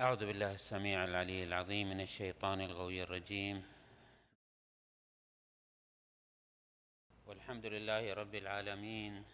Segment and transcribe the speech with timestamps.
[0.00, 3.62] أعوذ بالله السميع العلي العظيم من الشيطان الغوي الرجيم.
[7.26, 9.24] والحمد لله رب العالمين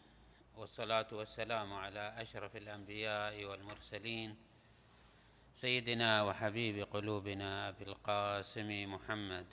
[0.56, 4.36] والصلاة والسلام على أشرف الأنبياء والمرسلين
[5.54, 9.46] سيدنا وحبيب قلوبنا أبي القاسم محمد.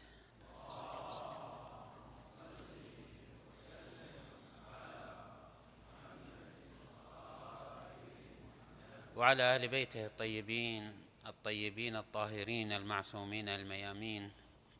[9.16, 14.31] وعلى أهل بيته الطيبين الطيبين الطاهرين المعصومين الميامين.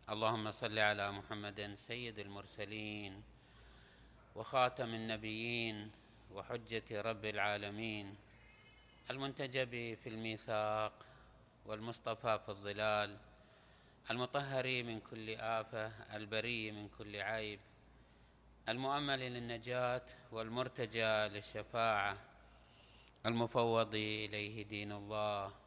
[0.10, 3.24] اللهم صل على محمد سيد المرسلين
[4.36, 5.92] وخاتم النبيين
[6.32, 8.16] وحجة رب العالمين.
[9.12, 9.70] المنتجب
[10.04, 10.94] في الميثاق
[11.66, 13.18] والمصطفى في الظلال.
[14.12, 17.60] المطهر من كل آفة البري من كل عيب.
[18.70, 22.18] المؤمل للنجاة والمرتجى للشفاعة.
[23.26, 25.61] المفوض إليه دين الله.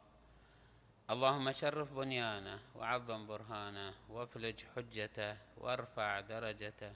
[1.05, 6.91] اللهم شرف بنيانه وعظم برهانه وافلج حجته وارفع درجته.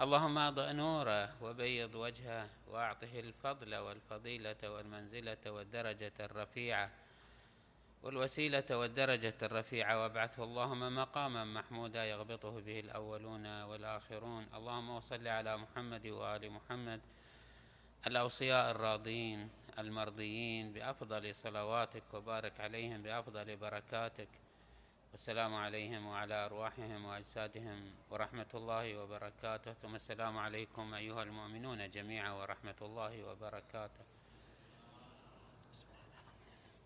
[0.00, 6.90] اللهم اضئ نوره وبيض وجهه وأعطه الفضل والفضيلة والمنزلة والدرجة الرفيعة
[8.02, 10.02] والوسيلة والدرجة الرفيعة.
[10.02, 14.46] وابعثه اللهم مقاما محمودا يغبطه به الأولون والآخرون.
[14.54, 17.00] اللهم وصل على محمد وآل محمد
[18.06, 19.50] الأوصياء الراضين.
[19.78, 24.28] المرضيين بأفضل صلواتك وبارك عليهم بأفضل بركاتك.
[25.10, 29.72] والسلام عليهم وعلى أرواحهم وأجسادهم ورحمة الله وبركاته.
[29.72, 34.04] ثم السلام عليكم أيها المؤمنون جميعا ورحمة الله وبركاته.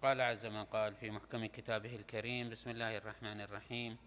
[0.03, 3.99] قال عز من قال في محكم كتابه الكريم بسم الله الرحمن الرحيم.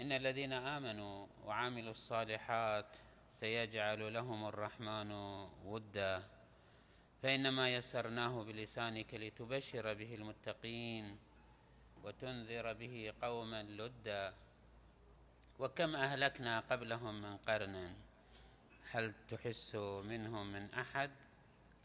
[0.00, 2.96] إن الذين آمنوا وعملوا الصالحات
[3.32, 5.12] سيجعل لهم الرحمن
[5.64, 6.37] ودا.
[7.22, 11.18] فإنما يسرناه بلسانك لتبشر به المتقين
[12.04, 14.34] وتنذر به قوما لدا.
[15.58, 17.94] وكم أهلكنا قبلهم من قرن؟
[18.90, 19.74] هل تحس
[20.04, 21.10] منهم من أحد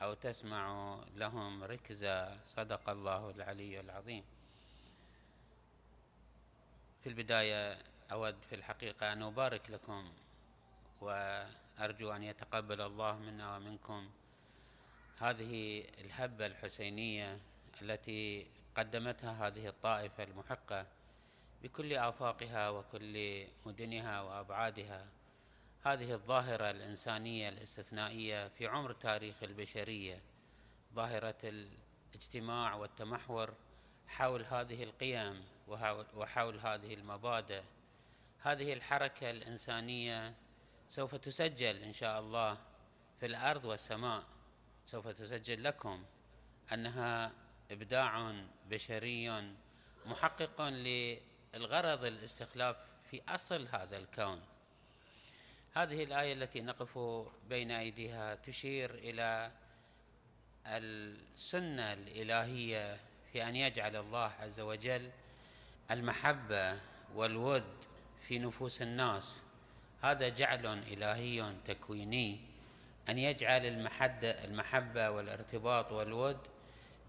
[0.01, 4.23] أو تسمع لهم ركزا؟ صدق الله العلي العظيم.
[7.03, 7.77] في البداية
[8.11, 10.13] أود في الحقيقة أن أبارك لكم
[11.01, 14.09] وأرجو أن يتقبل الله منا ومنكم.
[15.21, 17.39] هذه الهبة الحسينية
[17.81, 20.85] التي قدمتها هذه الطائفة المحقة
[21.63, 25.05] بكل آفاقها وكل مدنها وأبعادها.
[25.83, 30.21] هذه الظاهرة الإنسانية الاستثنائية في عمر تاريخ البشرية
[30.93, 31.35] ظاهرة
[32.13, 33.53] الاجتماع والتمحور
[34.07, 35.43] حول هذه القيم
[36.15, 37.61] وحول هذه المبادئ.
[38.39, 40.33] هذه الحركة الإنسانية
[40.89, 42.57] سوف تسجل إن شاء الله
[43.19, 44.23] في الأرض والسماء.
[44.85, 46.03] سوف تسجل لكم
[46.73, 47.31] أنها
[47.71, 48.35] إبداع
[48.69, 49.43] بشري
[50.05, 52.75] محقق للغرض الاستخلاف
[53.11, 54.41] في أصل هذا الكون.
[55.73, 56.99] هذه الآية التي نقف
[57.49, 59.51] بين أيديها تشير إلى
[60.67, 62.99] السنة الإلهية
[63.31, 65.11] في أن يجعل الله عز وجل
[65.91, 66.79] المحبة
[67.15, 67.85] والود
[68.27, 69.43] في نفوس الناس.
[70.01, 72.52] هذا جعل إلهي تكويني.
[73.09, 76.37] أن يجعل المحدة المحبة والارتباط والود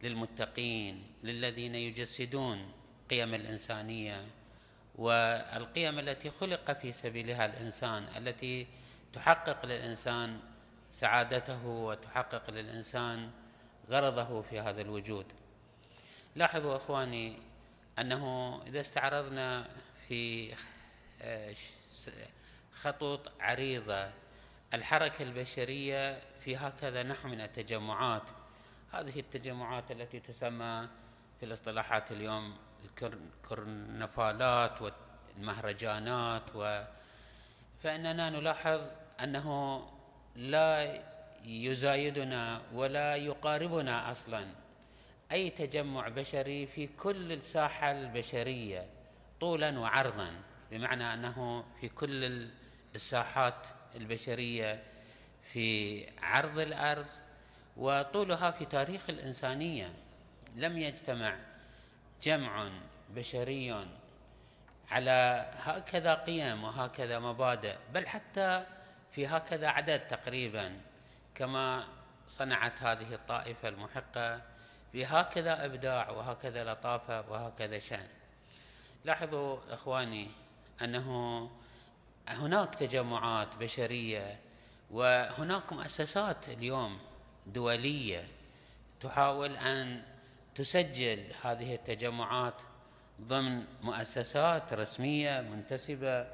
[0.02, 2.72] للمتقين للذين يجسدون
[3.10, 4.24] قيم الإنسانية
[4.94, 8.66] والقيم التي خلق في سبيلها الإنسان التي
[9.12, 10.40] تحقق للإنسان
[10.90, 13.30] سعادته وتحقق للإنسان
[13.90, 15.26] غرضه في هذا الوجود.
[16.36, 17.38] لاحظوا إخواني
[17.98, 19.68] أنه إذا استعرضنا
[20.08, 20.54] في
[21.22, 21.54] آه،
[22.72, 24.10] خطوط عريضة
[24.74, 28.22] الحركة البشرية في هكذا نحو من التجمعات.
[28.92, 30.88] هذه التجمعات التي تسمى
[31.40, 32.56] في الاصطلاحات اليوم
[33.02, 36.82] الكرنفالات والمهرجانات و
[37.82, 38.80] فإننا نلاحظ
[39.22, 39.78] أنه
[40.36, 41.02] لا
[41.44, 44.46] يزايدنا ولا يقاربنا أصلا.
[45.32, 48.86] أي تجمع بشري في كل الساحة البشرية
[49.40, 50.32] طولا وعرضا
[50.70, 52.48] بمعنى أنه في كل
[52.94, 53.66] الساحات
[53.96, 54.82] البشرية
[55.52, 57.06] في عرض الأرض
[57.76, 59.92] وطولها في تاريخ الإنسانية.
[60.56, 61.36] لم يجتمع
[62.22, 62.70] جمع
[63.10, 63.86] بشري
[64.90, 68.66] على هكذا قيم وهكذا مبادئ بل حتى
[69.12, 70.80] في هكذا عدد تقريبا
[71.34, 71.86] كما
[72.26, 74.40] صنعت هذه الطائفة المحقة
[74.94, 78.08] بهكذا إبداع وهكذا لطافة وهكذا شأن.
[79.04, 80.30] لاحظوا إخواني
[80.82, 81.50] أنه
[82.28, 84.38] هناك تجمعات بشرية
[84.90, 86.98] وهناك مؤسسات اليوم
[87.46, 88.24] دولية
[89.00, 90.02] تحاول أن
[90.54, 92.62] تسجل هذه التجمعات
[93.20, 96.26] ضمن مؤسسات رسمية منتسبة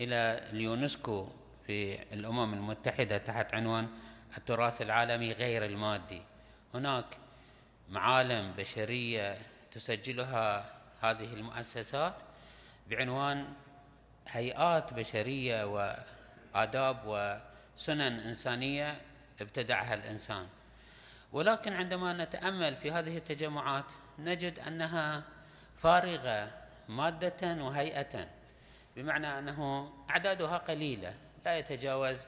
[0.00, 1.28] إلى اليونسكو
[1.66, 3.88] في الأمم المتحدة تحت عنوان
[4.36, 6.22] التراث العالمي غير المادي.
[6.74, 7.04] هناك
[7.88, 9.38] معالم بشرية
[9.72, 12.14] تسجلها هذه المؤسسات
[12.90, 13.46] بعنوان
[14.30, 19.00] هيئات بشرية وآداب وسنن إنسانية
[19.40, 20.46] ابتدعها الإنسان.
[21.32, 23.84] ولكن عندما نتأمل في هذه التجمعات
[24.18, 25.22] نجد أنها
[25.82, 26.50] فارغة
[26.88, 28.28] مادة وهيئة
[28.96, 31.14] بمعنى أنه أعدادها قليلة
[31.44, 32.26] لا يتجاوز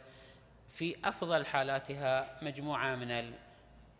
[0.74, 3.34] في أفضل حالاتها مجموعة من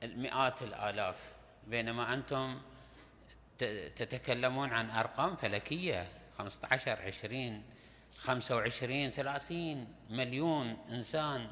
[0.02, 1.16] المئات الآلاف.
[1.66, 2.60] بينما أنتم
[3.96, 6.08] تتكلمون عن أرقام فلكية
[6.38, 7.62] 15 20
[8.18, 11.50] 25 30 مليون إنسان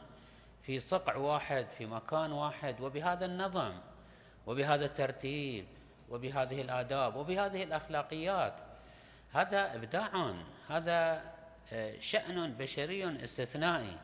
[0.63, 3.73] في صقع واحد في مكان واحد وبهذا النظم
[4.47, 5.67] وبهذا الترتيب
[6.11, 8.55] وبهذه الآداب وبهذه الأخلاقيات.
[9.33, 10.35] هذا إبداع
[10.69, 11.23] هذا
[11.73, 13.97] آه، شأن بشري استثنائي.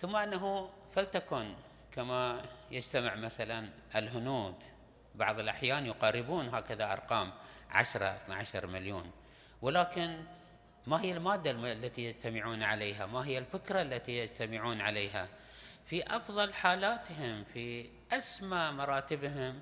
[0.00, 1.54] ثم أنه فلتكن
[1.92, 4.54] كما يجتمع مثلا الهنود.
[5.14, 7.32] بعض الأحيان يقاربون هكذا أرقام
[7.70, 9.10] 10 12 مليون.
[9.62, 10.24] ولكن
[10.86, 15.28] ما هي المادة التي يجتمعون عليها؟ ما هي الفكرة التي يجتمعون عليها؟
[15.86, 19.60] في أفضل حالاتهم في أسمى مراتبهم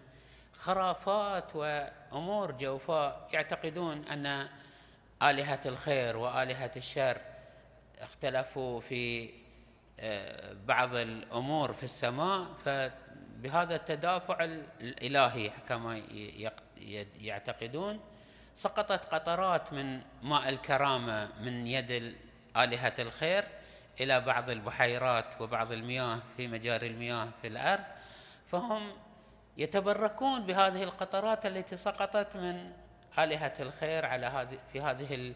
[0.52, 4.48] خرافات وأمور جوفاء يعتقدون أن
[5.22, 7.20] آلهة الخير وآلهة الشر
[7.98, 9.30] اختلفوا في
[10.00, 14.44] آه، بعض الأمور في السماء فبهذا التدافع
[14.80, 16.02] الإلهي كما
[17.20, 18.00] يعتقدون
[18.58, 22.16] سقطت قطرات من ماء الكرامة من يد
[22.56, 23.44] آلهة الخير
[24.00, 27.84] إلى بعض البحيرات وبعض المياه في مجاري المياه في الأرض
[28.50, 28.92] فهم
[29.56, 32.72] يتبركون بهذه القطرات التي سقطت من
[33.18, 35.34] آلهة الخير على هذه في هذه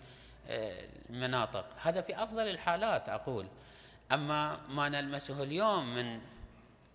[0.49, 1.67] المناطق.
[1.83, 3.47] هذا في أفضل الحالات أقول.
[4.13, 6.21] أما ما نلمسه اليوم من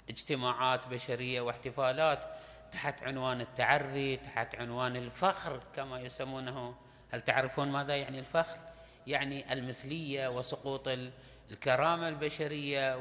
[0.09, 2.25] اجتماعات بشرية واحتفالات
[2.71, 6.75] تحت عنوان التعري تحت عنوان الفخر كما يسمونه.
[7.11, 8.57] هل تعرفون ماذا يعني الفخر؟
[9.07, 10.87] يعني المثلية وسقوط
[11.51, 12.97] الكرامة البشرية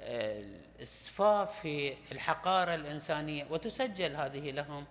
[0.00, 3.46] والإسفاف في الحقارة الإنسانية.
[3.50, 4.84] وتسجل هذه لهم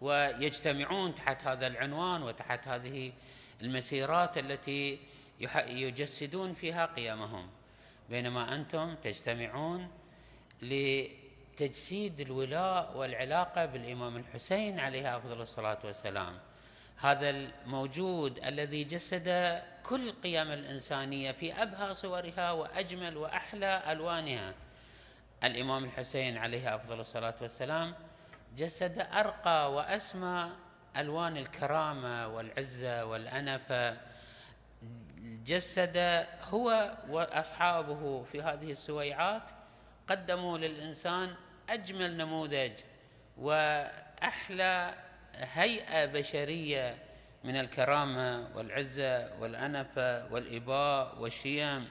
[0.00, 3.12] ويجتمعون تحت هذا العنوان وتحت هذه
[3.62, 4.98] المسيرات التي
[5.66, 7.50] يجسدون فيها قيمهم.
[8.10, 9.88] بينما أنتم تجتمعون
[11.54, 16.38] لتجسيد الولاء والعلاقة بالإمام الحسين عليه أفضل الصلاة والسلام.
[16.96, 24.54] هذا الموجود الذي جسد كل قيم الإنسانية في أبهى صورها وأجمل وأحلى ألوانها.
[25.44, 27.94] الإمام الحسين عليه أفضل الصلاة والسلام
[28.56, 30.50] جسد أرقى وأسمى
[30.96, 33.96] ألوان الكرامة والعزة والأنفة.
[35.22, 39.50] جسد هو وأصحابه في هذه السويعات
[40.08, 41.34] قدموا للإنسان
[41.68, 42.72] أجمل نموذج
[43.38, 44.94] وأحلى
[45.34, 46.98] هيئة بشرية
[47.44, 51.88] من الكرامة والعزة والأنفة والإباء والشيم.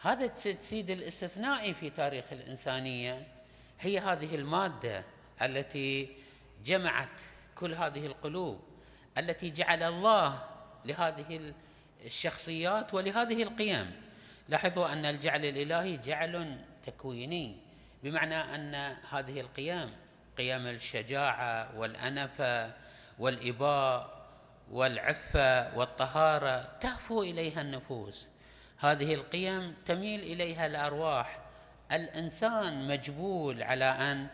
[0.00, 3.26] هذا التجسيد الاستثنائي في تاريخ الإنسانية
[3.80, 5.04] هي هذه المادة
[5.42, 6.16] التي
[6.64, 7.20] جمعت
[7.54, 8.60] كل هذه القلوب
[9.18, 10.44] التي جعل الله
[10.84, 11.54] لهذه
[12.04, 14.02] الشخصيات ولهذه القيم.
[14.48, 17.71] لاحظوا أن الجعل الإلهي جعل تكويني.
[18.02, 19.92] بمعنى أن هذه القيم
[20.38, 22.72] قيم الشجاعة والأنفة
[23.18, 24.22] والإباء
[24.70, 28.28] والعفة والطهارة تهفو إليها النفوس.
[28.78, 31.38] هذه القيم تميل إليها الأرواح.
[31.92, 34.26] الإنسان مجبول على أن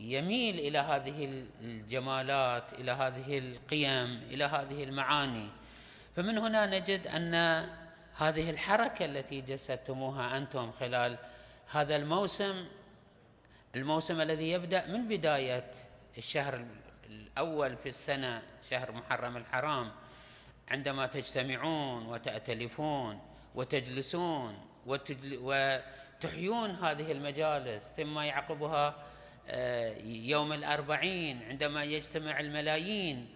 [0.00, 5.48] يميل إلى هذه الجمالات إلى هذه القيم إلى هذه المعاني.
[6.16, 7.34] فمن هنا نجد أن
[8.16, 11.18] هذه الحركة التي جسدتموها أنتم خلال
[11.72, 12.66] هذا الموسم
[13.76, 15.70] الموسم الذي يبدأ من بداية
[16.18, 16.64] الشهر
[17.10, 19.92] الأول في السنة شهر محرم الحرام
[20.68, 23.20] عندما تجتمعون وتأتلفون
[23.54, 28.94] وتجلسون وتحيون هذه المجالس ثم يعقبها
[29.48, 33.28] آه، يوم الأربعين عندما يجتمع الملايين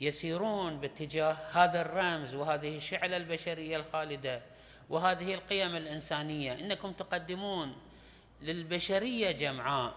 [0.00, 4.42] يسيرون باتجاه هذا الرمز وهذه الشعلة البشرية الخالدة.
[4.90, 6.52] وهذه القيم الإنسانية.
[6.52, 7.76] إنكم تقدمون
[8.40, 9.94] للبشرية جمعاء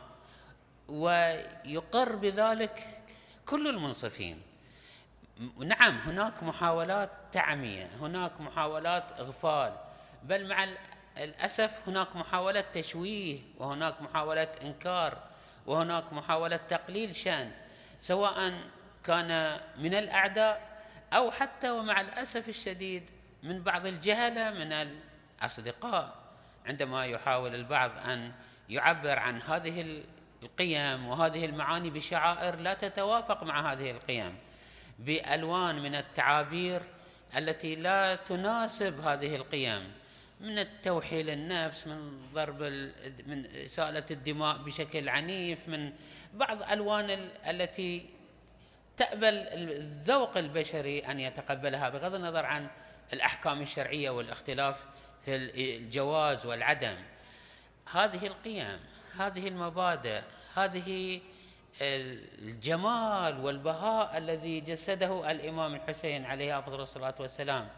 [0.87, 3.03] ويقر بذلك
[3.45, 4.41] كل المنصفين.
[5.57, 9.77] نعم هناك محاولات تعمية هناك محاولات إغفال
[10.23, 10.67] بل مع
[11.17, 15.17] الأسف هناك محاولة تشويه وهناك محاولة إنكار
[15.65, 17.51] وهناك محاولة تقليل شأن
[17.99, 18.53] سواء
[19.03, 20.81] كان من الأعداء
[21.13, 23.09] أو حتى ومع الأسف الشديد
[23.43, 24.71] من بعض الجهلة من
[25.41, 26.15] الأصدقاء
[26.65, 28.31] عندما يحاول البعض أن
[28.69, 30.03] يعبر عن هذه
[30.43, 34.37] القيم وهذه المعاني بشعائر لا تتوافق مع هذه القيم
[34.99, 36.81] بألوان من التعابير
[37.37, 39.91] التي لا تناسب هذه القيم
[40.39, 42.63] من التوحيل النفس من ضرب
[43.27, 45.93] من إسالة الدماء بشكل عنيف من
[46.33, 48.09] بعض ألوان التي
[48.97, 52.67] تأبى الذوق البشري أن يتقبلها بغض النظر عن
[53.13, 54.85] الأحكام الشرعية والاختلاف
[55.25, 55.35] في
[55.77, 56.95] الجواز والعدم.
[57.91, 58.79] هذه القيم
[59.19, 60.21] هذه المبادئ
[60.55, 61.21] هذه
[61.81, 67.69] الجمال والبهاء الذي جسده الإمام الحسين عليه أفضل الصلاة والسلام.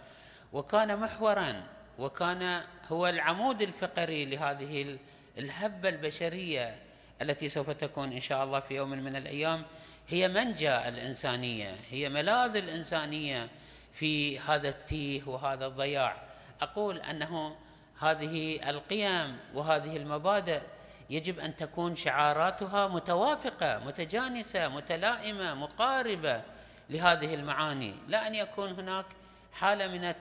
[0.53, 1.63] وكان محورا
[1.99, 4.97] وكان هو العمود الفقري لهذه
[5.37, 6.75] الهبة البشرية
[7.21, 9.65] التي سوف تكون إن شاء الله في يوم من الأيام.
[10.07, 13.49] هي منجا الإنسانية هي ملاذ الإنسانية.
[13.93, 16.17] في هذا التيه وهذا الضياع.
[16.61, 17.55] أقول أنه
[17.99, 20.61] هذه القيم وهذه المبادئ
[21.09, 26.41] يجب أن تكون شعاراتها متوافقة متجانسة متلائمة مقاربة
[26.89, 27.95] لهذه المعاني.
[28.07, 29.05] لا أن يكون هناك
[29.53, 30.15] حالة من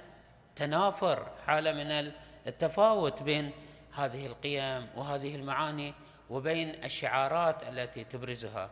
[0.51, 2.13] التنافر حالة من
[2.47, 3.51] التفاوت بين
[3.93, 5.95] هذه القيم وهذه المعاني
[6.31, 8.71] وبين الشعارات التي تبرزها.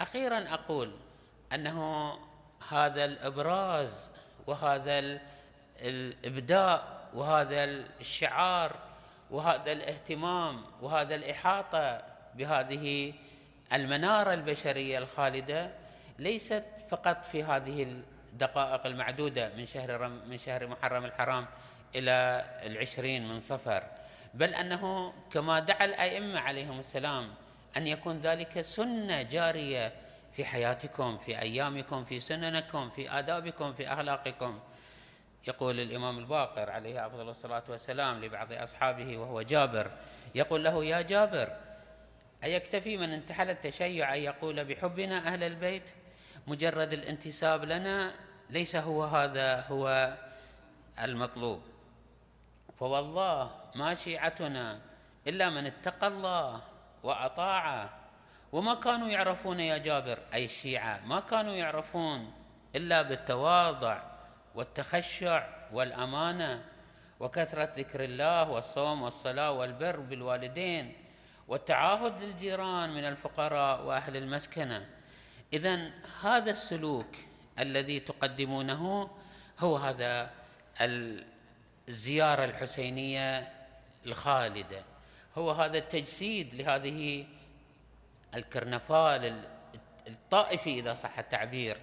[0.00, 0.92] أخيرا أقول
[1.52, 2.12] أنه
[2.68, 4.10] هذا الإبراز
[4.46, 5.20] وهذا
[5.80, 7.64] الابداء وهذا
[8.00, 8.76] الشعار
[9.30, 12.02] وهذا الاهتمام وهذا الإحاطة
[12.34, 13.14] بهذه
[13.72, 15.70] المنارة البشرية الخالدة
[16.18, 17.82] ليست فقط في هذه
[18.32, 21.46] الدقائق المعدودة من شهر من شهر محرم الحرام
[21.94, 23.82] إلى العشرين من صفر
[24.34, 27.34] بل أنه كما دعا الأئمة عليهم السلام
[27.76, 29.92] أن يكون ذلك سنة جارية
[30.32, 34.60] في حياتكم في أيامكم في سننكم في آدابكم في أخلاقكم.
[35.48, 39.90] يقول الإمام الباقر عليه أفضل الصلاة والسلام لبعض أصحابه وهو جابر.
[40.34, 41.48] يقول له يا جابر
[42.44, 45.90] أيكتفي من انتحل التشيع أن يقول بحبنا أهل البيت؟
[46.46, 48.14] مجرد الانتساب لنا
[48.50, 50.16] ليس هو هذا هو
[51.02, 51.62] المطلوب.
[52.78, 54.80] فوالله ما شيعتنا
[55.26, 56.60] إلا من اتقى الله
[57.02, 58.01] وأطاعه
[58.52, 62.32] وما كانوا يعرفون يا جابر أي الشيعة ما كانوا يعرفون
[62.76, 64.02] إلا بالتواضع
[64.54, 66.64] والتخشع والأمانة
[67.20, 70.92] وكثرة ذكر الله والصوم والصلاة والبر بالوالدين
[71.48, 74.88] والتعاهد للجيران من الفقراء وأهل المسكنة.
[75.52, 75.90] اذا
[76.22, 77.16] هذا السلوك
[77.58, 79.10] الذي تقدمونه
[79.58, 80.30] هو هذا
[81.88, 83.52] الزيارة الحسينية
[84.06, 84.84] الخالدة.
[85.38, 87.26] هو هذا التجسيد لهذه
[88.34, 89.44] الكرنفال
[90.08, 91.78] الطائفي إذا صح التعبير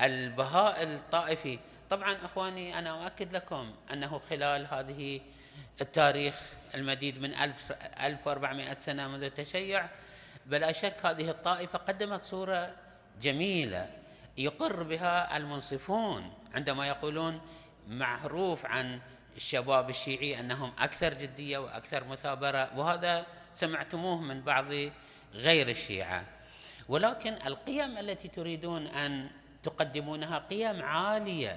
[0.00, 1.58] البهاء الطائفي.
[1.90, 5.20] طبعا إخواني أنا أؤكد لكم أنه خلال هذه
[5.80, 6.40] التاريخ
[6.74, 9.88] المديد من 1400 سنة منذ التشيع
[10.46, 12.74] بلا شك هذه الطائفة قدمت صورة
[13.22, 13.90] جميلة
[14.38, 17.40] يقر بها المنصفون عندما يقولون
[17.88, 19.00] معروف عن
[19.36, 24.66] الشباب الشيعي أنهم أكثر جدية وأكثر مثابرة وهذا سمعتموه من بعض
[25.34, 26.24] غير الشيعة.
[26.88, 29.30] ولكن القيم التي تريدون أن
[29.62, 31.56] تقدمونها قيم عالية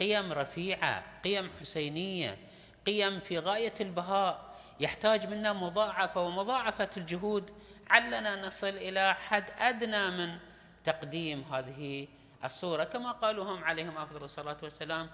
[0.00, 2.38] قيم رفيعة قيم حسينية
[2.86, 4.56] قيم في غاية البهاء.
[4.80, 7.50] يحتاج منا مضاعفة ومضاعفة الجهود
[7.90, 10.38] علنا نصل إلى حد أدنى من
[10.84, 12.08] تقديم هذه
[12.44, 12.84] الصورة.
[12.84, 15.10] كما قالوا هم عليهم أفضل الصلاة والسلام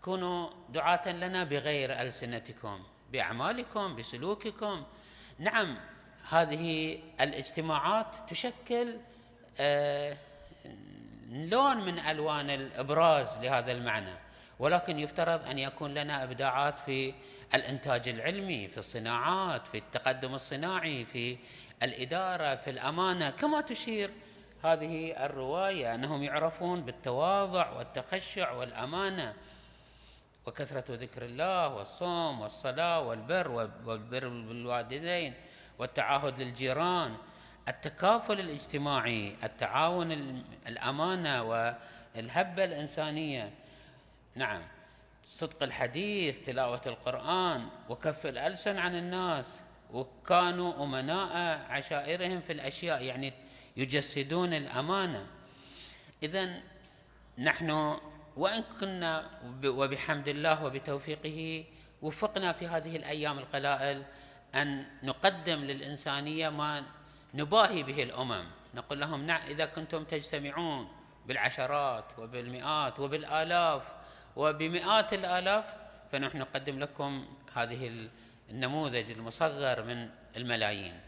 [0.00, 2.82] كونوا دعاة لنا بغير ألسنتكم
[3.12, 4.84] بأعمالكم بسلوككم.
[5.38, 5.78] نعم
[6.28, 8.96] هذه الاجتماعات تشكل
[9.58, 10.16] آه
[11.30, 14.14] لون من ألوان الإبراز لهذا المعنى.
[14.58, 17.14] ولكن يفترض أن يكون لنا إبداعات في
[17.54, 21.36] الإنتاج العلمي في الصناعات في التقدم الصناعي في
[21.82, 23.30] الإدارة في الأمانة.
[23.30, 24.10] كما تشير
[24.64, 29.34] هذه الرواية أنهم يعرفون بالتواضع والتخشع والأمانة
[30.46, 33.50] وكثرة ذكر الله والصوم والصلاة والبر
[33.84, 35.34] والبر بالوالدين
[35.78, 37.16] والتعاهد للجيران
[37.68, 40.12] التكافل الاجتماعي التعاون
[40.66, 43.50] الأمانة والهبة الإنسانية.
[44.36, 44.62] نعم.
[45.26, 49.62] صدق الحديث تلاوة القرآن وكف الألسن عن الناس.
[49.92, 53.32] وكانوا أمناء عشائرهم في الأشياء يعني
[53.76, 55.26] يجسدون الأمانة.
[56.22, 56.60] اذا
[57.38, 57.98] نحن
[58.36, 59.30] وإن كنا
[59.64, 61.64] وبحمد الله وبتوفيقه
[62.02, 64.04] وفقنا في هذه الأيام القلائل
[64.54, 66.82] أن نقدم للإنسانية ما
[67.34, 68.44] نباهي به الأمم.
[68.74, 70.88] نقول لهم نعم إذا كنتم تجتمعون
[71.26, 73.82] بالعشرات وبالمئات وبالآلاف
[74.36, 75.74] وبمئات الآلاف
[76.12, 78.08] فنحن نقدم لكم هذه
[78.50, 81.00] النموذج المصغر من الملايين.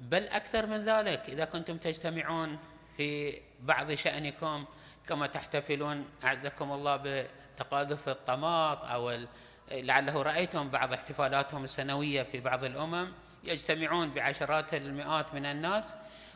[0.00, 2.58] بل أكثر من ذلك إذا كنتم تجتمعون
[2.96, 4.64] في بعض شأنكم
[5.06, 9.26] كما تحتفلون أعزكم الله بتقاذف الطماط أو
[9.72, 13.12] لعله رايتم بعض احتفالاتهم السنوية في بعض الأمم
[13.44, 15.94] يجتمعون بعشرات المئات من الناس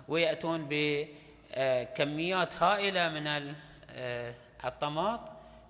[0.09, 3.55] ويأتون بكميات هائلة من
[3.91, 5.21] آه، الطماط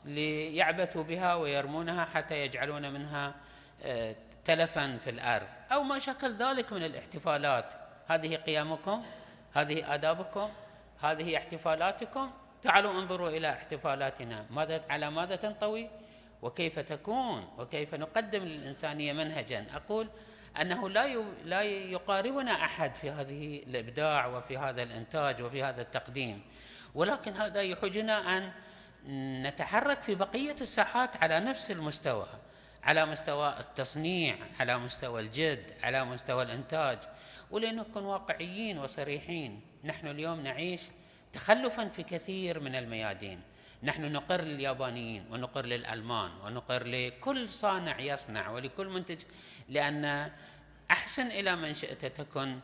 [0.04, 3.34] ليعبثوا بها ويرمونها حتى يجعلون منها
[3.82, 5.46] آه، تلفا في الأرض.
[5.72, 7.72] أو ما شكل ذلك من الاحتفالات.
[8.08, 9.02] هذه قيمكم
[9.54, 10.50] هذه آدابكم
[11.00, 12.30] هذه احتفالاتكم.
[12.62, 14.46] تعالوا انظروا إلى احتفالاتنا.
[14.50, 15.90] ماذا على ماذا تنطوي؟
[16.42, 19.66] وكيف تكون وكيف نقدم للإنسانية منهجا.
[19.74, 20.08] أقول
[20.60, 21.06] أنه لا
[21.44, 26.42] لا يقاربنا أحد في هذه الإبداع وفي هذا الإنتاج وفي هذا التقديم.
[26.94, 28.52] ولكن هذا يحوجنا أن
[29.42, 32.26] نتحرك في بقية الساحات على نفس المستوى
[32.82, 36.98] على مستوى التصنيع على مستوى الجد على مستوى الإنتاج.
[37.50, 39.60] ولنكن واقعيين وصريحين.
[39.84, 40.82] نحن اليوم نعيش
[41.32, 43.40] تخلفا في كثير من الميادين.
[43.82, 49.18] نحن نقر لليابانيين ونقر للألمان ونقر لكل صانع يصنع ولكل منتج
[49.68, 50.30] لأن
[50.90, 52.58] أحسن إلى من شئت تكن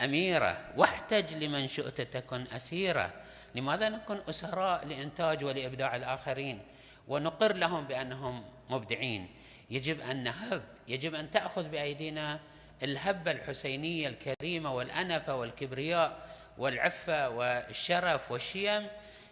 [0.00, 3.12] أميرة واحتج لمن شئت تكن أسيرة.
[3.54, 6.60] لماذا نكون أسراء لإنتاج ولإبداع الآخرين؟
[7.08, 9.28] ونقر لهم بأنهم مبدعين.
[9.70, 12.40] يجب أن نهب يجب أن تأخذ بأيدينا
[12.82, 16.28] الهبة الحسينية الكريمة والأنفة والكبرياء
[16.58, 18.86] والعفة والشرف والشيم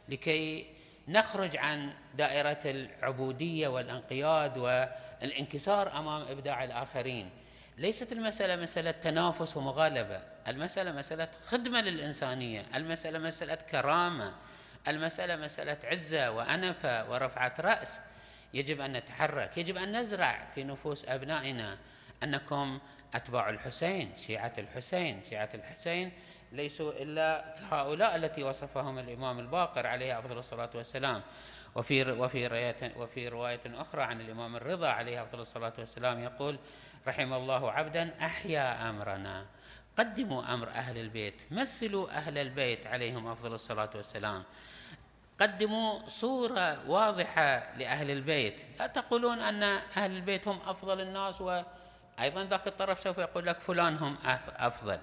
[0.09, 0.67] لكي
[1.09, 7.31] نخرج عن دائرة العبودية والانقياد والانكسار أمام إبداع الآخرين.
[7.79, 14.35] ليست المسألة مسألة تنافس ومغالبة المسألة مسألة خدمة للإنسانية المسألة مسألة كرامة
[14.89, 18.01] المسألة مسألة عزة وأنفة ورفعة رأس.
[18.55, 21.79] يجب أن نتحرك يجب أن نزرع في نفوس أبنائنا
[22.23, 22.79] أنكم
[23.15, 26.13] أتباع الحسين شيعة الحسين شيعة الحسين
[26.57, 31.23] ليسوا إلا هؤلاء التي وصفهم الإمام الباقر عليه أفضل الصلاة والسلام.
[31.75, 36.59] وفي وفي رواية وفي رواية أخرى عن الإمام الرضا عليه أفضل الصلاة والسلام يقول
[37.09, 39.47] رحم الله عبدا أحيا أمرنا.
[39.99, 41.43] قدموا أمر أهل البيت.
[41.51, 44.45] مثلوا أهل البيت عليهم أفضل الصلاة والسلام.
[45.41, 48.63] قدموا صورة واضحة لأهل البيت.
[48.79, 49.63] لا تقولون أن
[49.97, 54.17] أهل البيت هم أفضل الناس وأيضا ذاك الطرف سوف يقول لك فلان هم
[54.57, 54.99] أفضل.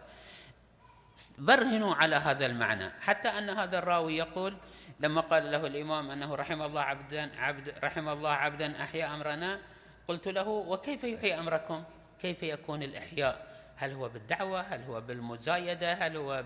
[1.38, 2.89] برهنوا على هذا المعنى.
[3.02, 4.54] حتى أن هذا الراوي يقول
[4.99, 9.60] لما قال له الإمام أنه رحم الله عبدا عبد رحم الله عبدا أحيا أمرنا
[10.08, 11.84] قلت له وكيف يحيي أمركم؟
[12.19, 16.43] كيف يكون الإحياء؟ هل هو بالدعوة؟ هل هو بالمزايدة؟ هل هو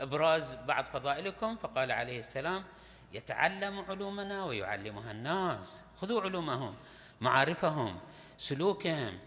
[0.00, 2.64] بإبراز بعض فضائلكم؟ فقال عليه السلام
[3.12, 5.82] يتعلم علومنا ويعلمها الناس.
[5.96, 6.74] خذوا علومهم
[7.20, 8.00] معارفهم
[8.38, 9.18] سلوكهم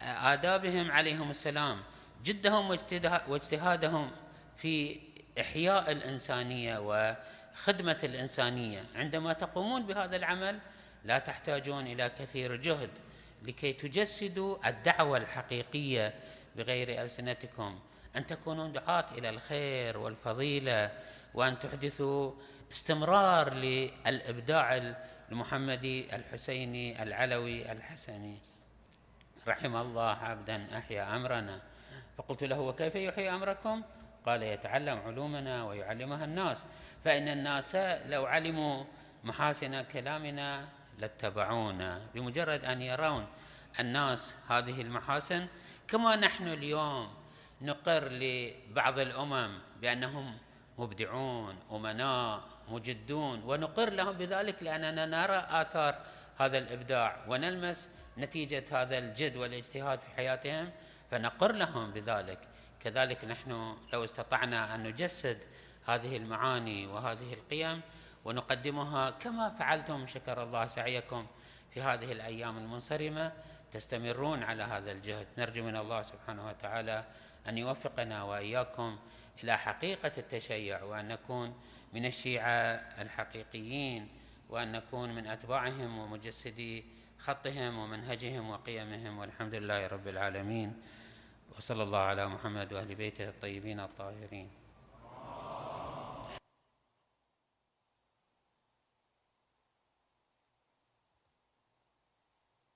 [0.00, 1.78] آدابهم عليهم السلام.
[2.24, 2.78] جدهم
[3.28, 4.10] واجتهادهم
[4.56, 5.00] في
[5.40, 8.84] إحياء الإنسانية وخدمة الإنسانية.
[8.94, 10.58] عندما تقومون بهذا العمل
[11.04, 12.90] لا تحتاجون إلى كثير جهد
[13.42, 16.14] لكي تجسدوا الدعوة الحقيقية
[16.56, 17.78] بغير ألسنتكم.
[18.16, 20.90] أن تكونوا دعاة إلى الخير والفضيلة
[21.34, 22.32] وأن تحدثوا
[22.72, 24.94] استمرار للإبداع
[25.30, 28.38] المحمدي الحسيني العلوي الحسني.
[29.48, 31.73] رحم الله عبدا أحيا أمرنا.
[32.18, 33.82] فقلت له وكيف يحيي أمركم؟
[34.26, 36.66] قال يتعلم علومنا ويعلمها الناس.
[37.04, 38.84] فإن الناس لو علموا
[39.24, 43.26] محاسن كلامنا لاتبعونا بمجرد أن يرون
[43.80, 45.46] الناس هذه المحاسن.
[45.88, 47.14] كما نحن اليوم
[47.62, 50.38] نقر لبعض الأمم بأنهم
[50.78, 55.94] مبدعون أمناء مجدون ونقر لهم بذلك لأننا نرى آثار
[56.38, 60.70] هذا الإبداع ونلمس نتيجة هذا الجد والاجتهاد في حياتهم.
[61.14, 62.38] فنقر لهم بذلك.
[62.80, 65.38] كذلك نحن لو استطعنا أن نجسد
[65.86, 67.80] هذه المعاني وهذه القيم
[68.24, 71.26] ونقدمها كما فعلتم شكر الله سعيكم
[71.70, 73.32] في هذه الأيام المنصرمة.
[73.72, 75.26] تستمرون على هذا الجهد.
[75.38, 77.04] نرجو من الله سبحانه وتعالى
[77.48, 78.98] أن يوفقنا وإياكم
[79.44, 81.54] إلى حقيقة التشيع وأن نكون
[81.92, 82.50] من الشيعة
[82.98, 84.08] الحقيقيين
[84.48, 86.84] وأن نكون من أتباعهم ومجسدي
[87.18, 89.18] خطهم ومنهجهم وقيمهم.
[89.18, 90.82] والحمد لله رب العالمين.
[91.56, 94.48] وصلى الله على محمد وأهل بيته الطيبين الطاهرين.